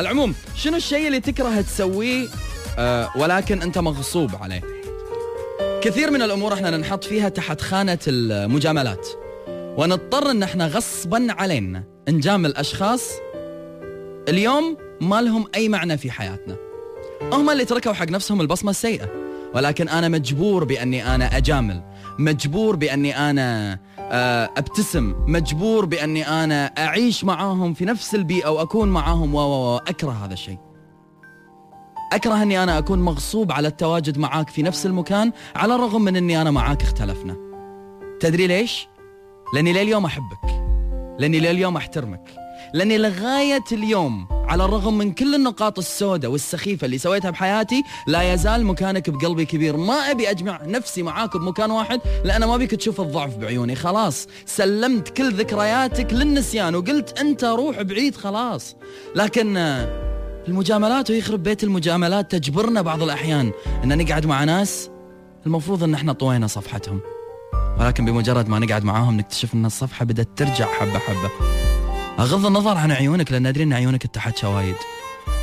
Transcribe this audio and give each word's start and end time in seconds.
على 0.00 0.10
العموم 0.10 0.34
شنو 0.56 0.76
الشيء 0.76 1.06
اللي 1.06 1.20
تكره 1.20 1.60
تسويه 1.60 2.28
آه 2.78 3.10
ولكن 3.16 3.62
أنت 3.62 3.78
مغصوب 3.78 4.30
عليه؟ 4.40 4.60
كثير 5.82 6.10
من 6.10 6.22
الأمور 6.22 6.54
إحنا 6.54 6.70
ننحط 6.70 7.04
فيها 7.04 7.28
تحت 7.28 7.60
خانة 7.60 7.98
المجاملات 8.08 9.08
ونضطر 9.52 10.30
إن 10.30 10.42
إحنا 10.42 10.66
غصبا 10.66 11.26
علينا 11.30 11.84
نجامل 12.08 12.56
اشخاص 12.56 13.10
اليوم 14.28 14.76
ما 15.00 15.22
لهم 15.22 15.46
أي 15.54 15.68
معنى 15.68 15.98
في 15.98 16.10
حياتنا. 16.10 16.56
هم 17.32 17.50
اللي 17.50 17.64
تركوا 17.64 17.92
حق 17.92 18.10
نفسهم 18.10 18.40
البصمة 18.40 18.70
السيئة 18.70 19.08
ولكن 19.54 19.88
أنا 19.88 20.08
مجبور 20.08 20.64
بأني 20.64 21.14
أنا 21.14 21.36
أجامل 21.36 21.82
مجبور 22.18 22.76
بأني 22.76 23.30
أنا 23.30 23.78
أبتسم 24.12 25.14
مجبور 25.26 25.84
بأني 25.84 26.28
أنا 26.28 26.66
أعيش 26.66 27.24
معاهم 27.24 27.74
في 27.74 27.84
نفس 27.84 28.14
البيئة 28.14 28.48
واكون 28.48 28.88
معاهم. 28.88 29.34
و 29.34 29.76
أكره 29.76 30.10
هذا 30.10 30.32
الشيء. 30.32 30.58
أكره 32.12 32.42
أني 32.42 32.62
أنا 32.62 32.78
أكون 32.78 33.02
مغصوب 33.02 33.52
على 33.52 33.68
التواجد 33.68 34.18
معاك 34.18 34.50
في 34.50 34.62
نفس 34.62 34.86
المكان 34.86 35.32
على 35.56 35.74
الرغم 35.74 36.02
من 36.02 36.16
أني 36.16 36.42
أنا 36.42 36.50
معاك 36.50 36.82
اختلفنا. 36.82 37.36
تدري 38.20 38.46
ليش؟ 38.46 38.88
لأني 39.54 39.72
لليوم 39.72 40.04
أحبك. 40.04 40.64
لأني 41.18 41.40
لليوم 41.40 41.76
أحترمك. 41.76 42.24
لأني 42.74 42.98
لغاية 42.98 43.64
اليوم 43.72 44.26
على 44.50 44.64
الرغم 44.64 44.98
من 44.98 45.12
كل 45.12 45.34
النقاط 45.34 45.78
السوداء 45.78 46.30
والسخيفة 46.30 46.84
اللي 46.84 46.98
سويتها 46.98 47.30
بحياتي 47.30 47.82
لا 48.06 48.32
يزال 48.32 48.66
مكانك 48.66 49.10
بقلبي 49.10 49.44
كبير. 49.44 49.76
ما 49.76 49.94
أبي 49.94 50.30
أجمع 50.30 50.60
نفسي 50.64 51.02
معاك 51.02 51.36
بمكان 51.36 51.70
واحد 51.70 52.00
لأن 52.24 52.44
ما 52.44 52.56
بيك 52.56 52.74
تشوف 52.74 53.00
الضعف 53.00 53.36
بعيوني. 53.36 53.74
خلاص 53.74 54.26
سلمت 54.46 55.08
كل 55.08 55.32
ذكرياتك 55.32 56.12
للنسيان 56.12 56.74
وقلت 56.74 57.18
أنت 57.20 57.44
روح 57.44 57.82
بعيد 57.82 58.16
خلاص. 58.16 58.76
لكن 59.14 59.56
المجاملات 60.48 61.10
ويخرب 61.10 61.42
بيت 61.42 61.64
المجاملات 61.64 62.30
تجبرنا 62.30 62.82
بعض 62.82 63.02
الأحيان 63.02 63.52
إن 63.84 63.98
نقعد 63.98 64.26
مع 64.26 64.44
ناس 64.44 64.90
المفروض 65.46 65.84
إن 65.84 65.94
إحنا 65.94 66.12
طوينا 66.12 66.46
صفحتهم. 66.46 67.00
ولكن 67.80 68.04
بمجرد 68.04 68.48
ما 68.48 68.58
نقعد 68.58 68.84
معاهم 68.84 69.16
نكتشف 69.16 69.54
إن 69.54 69.66
الصفحة 69.66 70.04
بدأت 70.04 70.28
ترجع 70.36 70.66
حبة 70.66 70.98
حبة. 70.98 71.59
أغض 72.18 72.46
النظر 72.46 72.76
عن 72.76 72.92
عيونك 72.92 73.32
لأن 73.32 73.46
أدري 73.46 73.64
أن 73.64 73.72
عيونك 73.72 74.04
اتحت 74.04 74.44
وايد. 74.44 74.76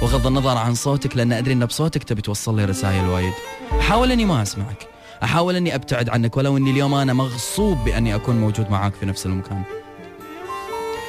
وأغض 0.02 0.28
النظر 0.28 0.58
عن 0.58 0.76
صوتك 0.76 1.18
لأن 1.18 1.34
أدري 1.34 1.54
أن 1.54 1.66
بصوتك 1.66 2.04
تبي 2.04 2.22
توصل 2.22 2.56
لي 2.56 2.66
رسائل 2.66 3.06
وايد. 3.06 3.34
أحاول 3.80 4.12
أني 4.12 4.26
ما 4.26 4.42
أسمعك. 4.42 4.88
أحاول 5.24 5.56
أني 5.56 5.76
أبتعد 5.76 6.10
عنك 6.10 6.38
ولو 6.38 6.58
أني 6.58 6.72
اليوم 6.72 6.94
أنا 6.94 7.14
مغصوب 7.14 7.78
بأني 7.86 8.16
أكون 8.16 8.36
موجود 8.42 8.72
معاك 8.72 8.94
في 8.94 9.06
نفس 9.06 9.26
المكان. 9.26 9.64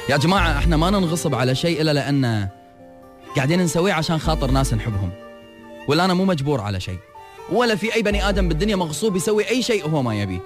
يا 0.09 0.17
جماعة 0.17 0.57
إحنا 0.57 0.77
ما 0.77 0.89
ننغصب 0.89 1.35
على 1.35 1.55
شيء 1.55 1.81
إلا 1.81 1.93
لأن 1.93 2.47
قاعدين 3.35 3.61
نسويه 3.61 3.93
عشان 3.93 4.17
خاطر 4.19 4.51
ناس 4.51 4.73
نحبهم. 4.73 5.11
ولا 5.87 6.05
أنا 6.05 6.13
مو 6.13 6.25
مجبور 6.25 6.61
على 6.61 6.79
شيء. 6.79 6.99
ولا 7.51 7.75
في 7.75 7.95
أي 7.95 8.01
بني 8.01 8.29
آدم 8.29 8.47
بالدنيا 8.47 8.75
مغصوب 8.75 9.15
يسوي 9.15 9.49
أي 9.49 9.61
شيء 9.61 9.89
هو 9.89 10.01
ما 10.01 10.21
يبيه 10.21 10.39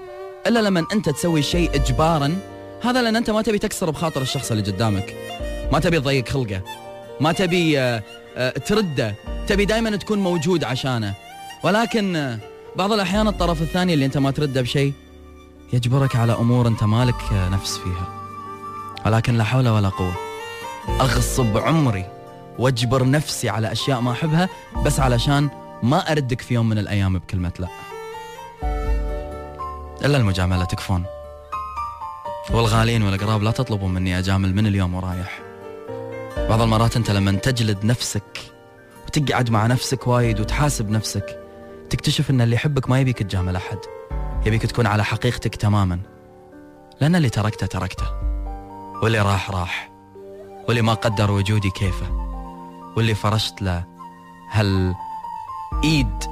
إلا 0.47 0.59
لما 0.59 0.85
أنت 0.93 1.09
تسوي 1.09 1.41
شيء 1.41 1.75
اجبارا 1.75 2.37
هذا 2.83 3.01
لأن 3.01 3.15
أنت 3.15 3.29
ما 3.29 3.41
تبي 3.41 3.59
تكسر 3.59 3.89
بخاطر 3.89 4.21
الشخص 4.21 4.51
اللي 4.51 4.63
قدامك. 4.63 5.15
ما 5.71 5.79
تبي 5.79 5.99
تضيق 5.99 6.29
خلقه. 6.29 6.61
ما 7.21 7.31
تبي 7.31 7.79
آه، 7.79 8.03
آه، 8.37 8.49
ترده. 8.49 9.15
تبي 9.47 9.65
دائما 9.65 9.95
تكون 9.95 10.19
موجود 10.19 10.63
عشانه. 10.63 11.13
ولكن 11.63 12.15
آه، 12.15 12.39
بعض 12.75 12.91
الأحيان 12.91 13.27
الطرف 13.27 13.61
الثاني 13.61 13.93
اللي 13.93 14.05
أنت 14.05 14.17
ما 14.17 14.31
ترده 14.31 14.61
بشيء 14.61 14.93
يجبرك 15.73 16.15
على 16.15 16.33
أمور 16.33 16.67
أنت 16.67 16.83
مالك 16.83 17.15
نفس 17.51 17.77
فيها. 17.77 18.07
ولكن 19.05 19.37
لا 19.37 19.43
حول 19.43 19.67
ولا 19.69 19.89
قوة. 19.89 20.13
أغصب 20.89 21.57
عمري 21.57 22.05
وأجبر 22.59 23.09
نفسي 23.09 23.49
على 23.49 23.71
أشياء 23.71 24.01
ما 24.01 24.11
أحبها 24.11 24.49
بس 24.85 24.99
علشان 24.99 25.49
ما 25.83 26.11
أردك 26.11 26.41
في 26.41 26.53
يوم 26.53 26.69
من 26.69 26.77
الأيام 26.77 27.19
بكلمة 27.19 27.51
لا. 27.59 27.67
إلا 30.05 30.17
المجاملة 30.17 30.65
تكفون. 30.65 31.05
والغالين 32.51 33.03
والقراب 33.03 33.43
لا 33.43 33.51
تطلبوا 33.51 33.87
مني 33.87 34.19
اجامل 34.19 34.55
من 34.55 34.67
اليوم 34.67 34.93
ورايح؟ 34.93 35.39
بعض 36.49 36.61
المرات 36.61 36.97
أنت 36.97 37.11
لما 37.11 37.31
تجلد 37.31 37.85
نفسك 37.85 38.39
وتقعد 39.07 39.49
مع 39.49 39.67
نفسك 39.67 40.07
وايد 40.07 40.39
وتحاسب 40.39 40.89
نفسك 40.89 41.39
تكتشف 41.89 42.29
إن 42.29 42.41
اللي 42.41 42.55
يحبك 42.55 42.89
ما 42.89 42.99
يبيك 42.99 43.23
تجامل 43.23 43.55
أحد 43.55 43.77
يبيك 44.45 44.65
تكون 44.65 44.87
على 44.87 45.03
حقيقتك 45.03 45.55
تماما. 45.55 45.99
لأن 47.01 47.15
اللي 47.15 47.29
تركته 47.29 47.67
تركته. 47.67 48.05
واللي 49.03 49.21
راح 49.21 49.51
راح. 49.51 49.91
واللي 50.67 50.81
ما 50.81 50.93
قدر 50.93 51.31
وجودي 51.31 51.69
كيفه. 51.69 52.11
واللي 52.97 53.15
فرشت 53.15 53.61
له 53.61 53.83
هل 54.49 54.93
ايد 55.83 56.23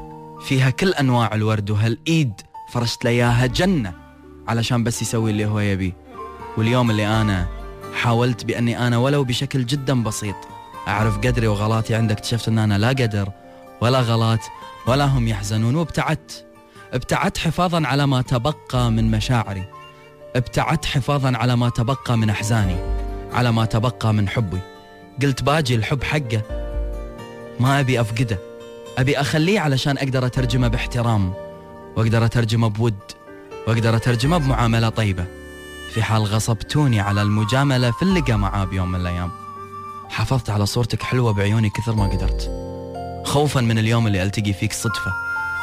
فيها 0.41 0.69
كل 0.69 0.93
أنواع 0.93 1.35
الورد 1.35 1.71
وهالإيد 1.71 2.33
فرشت 2.69 3.05
له 3.05 3.11
إياها 3.11 3.45
جنة. 3.45 4.00
علشان 4.47 4.83
بس 4.83 5.01
يسوي 5.01 5.31
اللي 5.31 5.45
هو 5.45 5.59
يبي. 5.59 5.93
واليوم 6.57 6.91
اللي 6.91 7.21
أنا 7.21 7.47
حاولت 7.93 8.45
بأني 8.45 8.87
أنا 8.87 8.97
ولو 8.97 9.23
بشكل 9.23 9.65
جدا 9.65 10.03
بسيط 10.03 10.35
أعرف 10.87 11.17
قدري 11.17 11.47
وغلاتي 11.47 11.95
عندك 11.95 12.15
اكتشفت 12.15 12.47
أن 12.47 12.59
أنا 12.59 12.77
لا 12.77 12.87
قدر 12.87 13.29
ولا 13.81 13.99
غلط 13.99 14.39
ولا 14.87 15.05
هم 15.05 15.27
يحزنون 15.27 15.75
وابتعدت. 15.75 16.45
ابتعدت 16.93 17.37
حفاظا 17.37 17.87
على 17.87 18.07
ما 18.07 18.21
تبقى 18.21 18.91
من 18.91 19.11
مشاعري. 19.11 19.63
ابتعدت 20.35 20.85
حفاظا 20.85 21.37
على 21.37 21.55
ما 21.55 21.69
تبقى 21.69 22.17
من 22.17 22.29
أحزاني 22.29 22.75
على 23.33 23.51
ما 23.51 23.65
تبقى 23.65 24.13
من 24.13 24.29
حبي. 24.29 24.59
قلت 25.21 25.43
باجي 25.43 25.75
الحب 25.75 26.03
حقه 26.03 26.41
ما 27.59 27.79
أبي 27.79 28.01
أفقده. 28.01 28.39
أبي 28.97 29.17
أخليه 29.17 29.59
علشان 29.59 29.97
أقدر 29.97 30.25
أترجمه 30.25 30.67
باحترام 30.67 31.33
وأقدر 31.95 32.25
أترجمه 32.25 32.69
بود. 32.69 33.20
وأقدر 33.67 33.95
أترجمه 33.95 34.37
بمعاملة 34.37 34.89
طيبة. 34.89 35.25
في 35.93 36.03
حال 36.03 36.23
غصبتوني 36.23 36.99
على 36.99 37.21
المجاملة 37.21 37.91
في 37.91 38.01
اللقاء 38.01 38.37
معاه 38.37 38.65
بيوم 38.65 38.91
من 38.91 39.01
الأيام. 39.01 39.31
حافظت 40.09 40.49
على 40.49 40.65
صورتك 40.65 41.03
حلوة 41.03 41.33
بعيوني 41.33 41.69
كثر 41.69 41.95
ما 41.95 42.05
قدرت. 42.05 42.51
خوفا 43.25 43.61
من 43.61 43.77
اليوم 43.77 44.07
اللي 44.07 44.23
ألتقي 44.23 44.53
فيك 44.53 44.73
صدفة. 44.73 45.13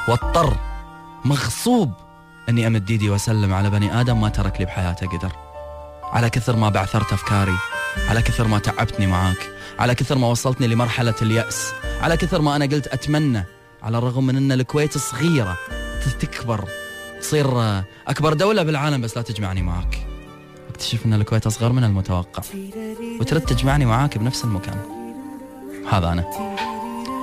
واضطر 0.08 0.56
مغصوب 1.24 1.92
أني 2.48 2.66
أمد 2.66 2.90
ايدي 2.90 3.10
وأسلم 3.10 3.54
على 3.54 3.70
بني 3.70 4.00
آدم 4.00 4.20
ما 4.20 4.28
ترك 4.28 4.60
لي 4.60 4.66
بحياته 4.66 5.06
قدر. 5.06 5.32
على 6.12 6.30
كثر 6.30 6.56
ما 6.56 6.68
بعثرت 6.68 7.12
أفكاري 7.12 7.58
على 8.08 8.22
كثر 8.22 8.48
ما 8.48 8.58
تعبتني 8.58 9.06
معاك 9.06 9.50
على 9.78 9.94
كثر 9.94 10.18
ما 10.18 10.26
وصلتني 10.26 10.66
لمرحلة 10.66 11.14
اليأس 11.22 11.72
على 12.00 12.16
كثر 12.16 12.40
ما 12.40 12.56
أنا 12.56 12.64
قلت 12.64 12.86
أتمنى 12.86 13.44
على 13.82 13.98
الرغم 13.98 14.26
من 14.26 14.36
أن 14.36 14.52
الكويت 14.52 14.98
صغيرة 14.98 15.56
تكبر 16.20 16.68
تصير 17.20 17.46
أكبر 18.08 18.32
دولة 18.32 18.62
بالعالم 18.62 19.00
بس 19.00 19.16
لا 19.16 19.22
تجمعني 19.22 19.62
معك. 19.62 20.06
أكتشف 20.70 21.06
أن 21.06 21.12
الكويت 21.12 21.46
أصغر 21.46 21.72
من 21.72 21.84
المتوقع. 21.84 22.42
وترد 23.20 23.40
تجمعني 23.40 23.86
معاك 23.86 24.18
بنفس 24.18 24.44
المكان. 24.44 24.76
هذا 25.90 26.12
أنا. 26.12 26.24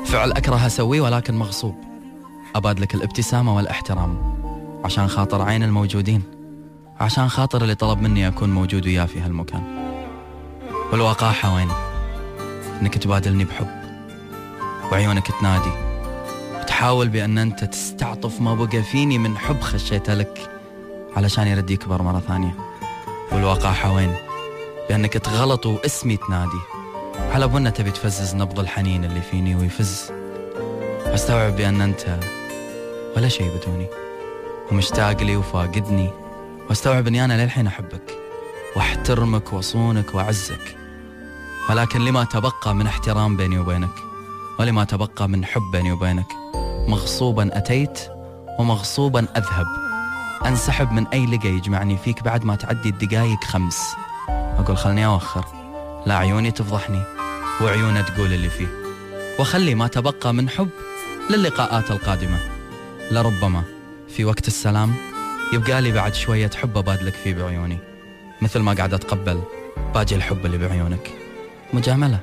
فعل 0.06 0.32
أكره 0.32 0.66
أسويه 0.66 1.02
ولكن 1.02 1.36
مغصوب. 1.36 1.76
أبادلك 2.56 2.96
الابتسامة 2.96 3.56
والإحترام. 3.56 4.36
عشان 4.86 5.08
خاطر 5.08 5.42
عين 5.42 5.64
الموجودين. 5.64 6.24
عشان 7.00 7.30
خاطر 7.30 7.62
اللي 7.62 7.76
طلب 7.76 8.02
مني 8.02 8.28
أكون 8.28 8.50
موجود 8.50 8.86
وياه 8.86 9.06
في 9.06 9.20
هالمكان. 9.20 9.64
والوقاحة 10.92 11.56
وين؟ 11.56 11.70
إنك 12.82 12.98
تبادلني 12.98 13.46
بحب. 13.46 13.68
وعيونك 14.92 15.28
تنادي. 15.40 15.85
تحاول 16.68 17.10
بأن 17.10 17.38
أنت 17.38 17.64
تستعطف 17.64 18.42
ما 18.42 18.54
بقى 18.54 18.84
فيني 18.84 19.18
من 19.18 19.38
حب 19.38 19.62
خشيته 19.62 20.14
لك 20.14 20.50
علشان 21.16 21.48
يرد 21.48 21.70
يكبر 21.70 22.02
مرة 22.02 22.20
ثانية. 22.20 22.56
والوقاحة 23.32 23.92
وين 23.92 24.16
بأنك 24.90 25.14
تغلط 25.14 25.66
واسمي 25.66 26.18
تنادي. 26.18 26.60
على 27.34 27.48
بنا 27.48 27.70
تبي 27.70 27.92
تفزز 27.92 28.36
نبض 28.36 28.60
الحنين 28.60 29.06
اللي 29.06 29.22
فيني 29.22 29.56
ويفز. 29.56 30.12
واستوعب 31.06 31.56
بأن 31.56 31.82
أنت 31.82 32.20
ولا 33.18 33.28
شيء 33.28 33.58
بدوني. 33.58 33.88
ومشتاق 34.72 35.24
لي 35.24 35.36
وفاقدني. 35.36 36.10
وأستوعب 36.70 37.08
أني 37.08 37.26
أنا 37.26 37.44
للحين 37.44 37.68
أحبك. 37.68 38.18
وأحترمك 38.76 39.54
وأصونك 39.54 40.16
وأعزك. 40.16 40.76
ولكن 41.70 42.06
لما 42.06 42.24
تبقى 42.24 42.76
من 42.76 42.88
احترام 42.88 43.38
بيني 43.38 43.60
وبينك 43.60 44.15
ولما 44.60 44.84
تبقى 44.84 45.30
من 45.30 45.46
حب 45.46 45.72
بيني 45.72 45.92
وبينك 45.92 46.28
مغصوبا 46.88 47.58
أتيت 47.58 48.00
ومغصوبا 48.60 49.28
أذهب. 49.38 49.66
أنسحب 50.46 50.92
من 50.92 51.08
أي 51.08 51.26
لقى 51.26 51.50
يجمعني 51.50 51.98
فيك 51.98 52.24
بعد 52.24 52.46
ما 52.46 52.56
تعدي 52.56 52.90
الدقايق 52.90 53.44
خمس. 53.44 53.96
أقول 54.30 54.78
خلني 54.78 55.06
أوخر. 55.06 55.46
لا 56.06 56.18
عيوني 56.18 56.52
تفضحني 56.52 57.04
وعيونه 57.62 58.02
تقول 58.02 58.34
اللي 58.34 58.50
فيه. 58.50 58.68
وخلي 59.40 59.76
ما 59.76 59.88
تبقى 59.88 60.34
من 60.34 60.50
حب 60.50 60.70
للقاءات 61.30 61.92
القادمة. 61.92 62.38
لربما 63.12 63.64
في 64.08 64.26
وقت 64.26 64.48
السلام 64.48 64.94
يبقى 65.54 65.82
لي 65.82 65.92
بعد 65.92 66.14
شوية 66.14 66.52
حب 66.56 66.78
أبادلك 66.78 67.14
فيه 67.14 67.34
بعيوني. 67.34 67.78
مثل 68.42 68.60
ما 68.60 68.74
قاعد 68.74 68.94
أتقبل 68.94 69.42
باجي 69.94 70.16
الحب 70.16 70.46
اللي 70.46 70.58
بعيونك. 70.58 71.12
مجاملة. 71.74 72.20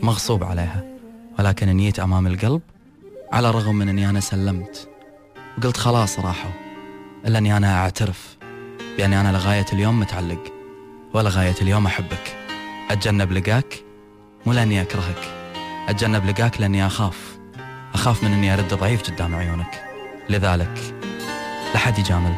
مغصوب 0.00 0.44
عليها. 0.44 0.95
ولكن 1.38 1.68
نيت 1.68 1.98
أمام 1.98 2.26
القلب 2.26 2.60
على 3.32 3.48
الرغم 3.48 3.74
من 3.74 3.88
أني 3.88 4.10
أنا 4.10 4.20
سلمت. 4.20 4.88
وقلت 5.58 5.76
خلاص 5.76 6.18
راحوا 6.18 6.50
إلا 7.26 7.38
أني 7.38 7.56
أنا 7.56 7.78
أعترف 7.78 8.36
بأني 8.98 9.20
أنا 9.20 9.32
لغاية 9.32 9.66
اليوم 9.72 10.00
متعلق 10.00 10.52
ولغاية 11.14 11.54
اليوم 11.62 11.86
أحبك. 11.86 12.36
أتجنب 12.90 13.32
لقاك 13.32 13.84
مو 14.46 14.52
لأني 14.52 14.82
أكرهك. 14.82 15.34
أتجنب 15.88 16.26
لقاك 16.26 16.60
لأني 16.60 16.86
أخاف. 16.86 17.38
أخاف 17.94 18.24
من 18.24 18.32
أني 18.32 18.54
أرد 18.54 18.74
ضعيف 18.74 19.02
قدام 19.02 19.34
عيونك. 19.34 19.84
لذلك 20.30 20.94
لا 21.74 21.78
حد 21.78 21.98
يجامل. 21.98 22.34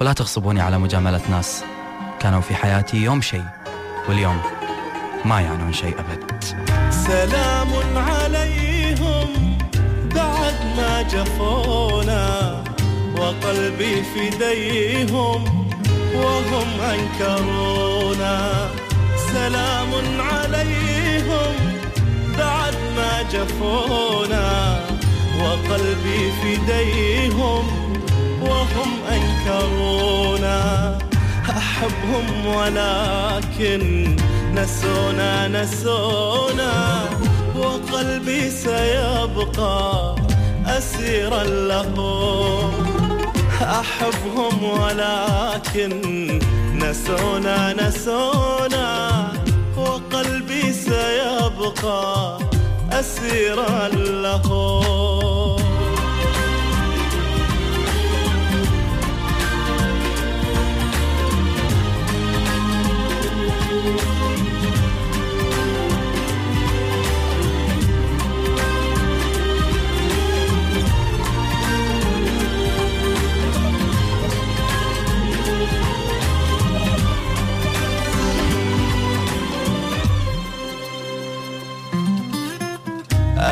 ولا 0.00 0.12
تغصبوني 0.12 0.60
على 0.60 0.78
مجاملة 0.78 1.20
ناس 1.30 1.64
كانوا 2.20 2.40
في 2.40 2.54
حياتي 2.54 2.96
يوم 2.96 3.20
شيء 3.20 3.44
واليوم 4.08 4.40
ما 5.24 5.40
يعنون 5.40 5.72
شيء 5.72 5.96
أبد. 6.00 6.44
سلام 6.90 7.68
ما 7.94 8.15
جفونا 11.12 12.26
وقلبي 13.18 14.02
فديهم 14.02 15.44
وهم 16.14 16.68
أنكرونا. 16.80 18.68
سلام 19.32 19.90
عليهم 20.20 21.54
بعد 22.38 22.74
ما 22.96 23.22
جفونا 23.32 24.80
وقلبي 25.40 26.32
فديهم 26.42 27.64
وهم 28.42 28.90
أنكرونا. 29.16 30.98
أحبهم 31.50 32.46
ولكن 32.46 34.16
نسونا 34.54 35.48
نسونا 35.48 37.04
وقلبي 37.56 38.50
سيبقى 38.50 40.16
أسيرا 40.78 41.44
لهم 41.44 42.72
أحبهم 43.62 44.64
ولكن 44.64 45.90
نسونا 46.74 47.72
نسونا. 47.72 48.86
وقلبي 49.76 50.72
سيبقى 50.72 52.38
أسيرا 52.92 53.88
لهم 53.88 55.65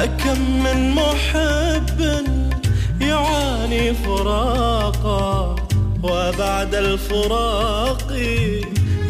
كم 0.06 0.64
من 0.64 0.90
محب 0.90 2.00
يعاني 3.00 3.94
فراقا 3.94 5.56
وبعد 6.02 6.74
الفراق 6.74 8.12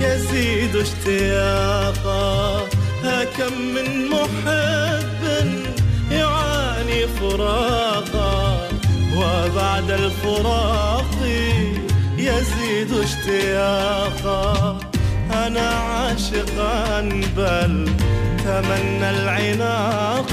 يزيد 0.00 0.76
اشتياقا. 0.76 2.61
كم 3.38 3.55
من 3.75 4.08
محب 4.08 5.23
يعاني 6.11 7.06
فراقا 7.06 8.69
وبعد 9.17 9.91
الفراق 9.91 11.14
يزيد 12.19 12.93
اشتياقا. 12.93 14.79
أنا 15.32 15.69
عاشقا 15.69 17.00
بل 17.37 17.88
تمنى 18.44 19.11
العناق 19.11 20.32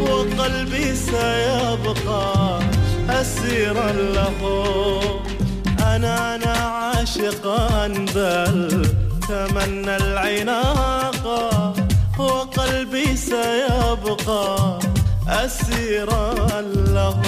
وقلبي 0.00 0.94
سيبقى 0.94 2.60
أسيرا 3.10 3.92
له. 3.92 4.40
أنا 5.78 6.34
أنا 6.34 6.52
عاشقا 6.52 7.88
بل 7.88 8.88
تمنى 9.28 9.96
العناق 9.96 11.24
وقلبي 12.18 13.16
سيبقى 13.16 14.78
أسيرا 15.28 16.60
له. 16.96 17.22